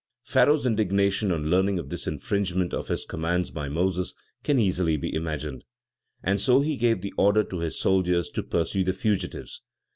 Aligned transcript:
Pharaoh's 0.23 0.65
indignation 0.65 1.31
on 1.31 1.51
learning 1.51 1.77
of 1.77 1.89
this 1.89 2.07
infringement 2.07 2.73
of 2.73 2.87
his 2.87 3.05
commands 3.05 3.51
by 3.51 3.69
Moses, 3.69 4.15
can 4.43 4.57
easily 4.57 4.97
be 4.97 5.13
imagined. 5.13 5.63
And 6.23 6.41
so 6.41 6.61
he 6.61 6.75
gave 6.75 7.01
the 7.01 7.13
order 7.19 7.43
to 7.43 7.59
his 7.59 7.77
soldiers 7.79 8.31
to 8.31 8.41
pursue 8.41 8.83
the 8.83 8.93
fugitives. 8.93 9.61